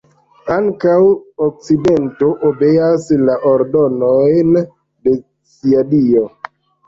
Ankaŭ 0.53 0.93
okcidento 1.47 2.29
obeas 2.49 3.05
la 3.27 3.35
ordonojn 3.51 4.57
de 4.63 5.15
sia 5.51 5.85
dio. 5.95 6.25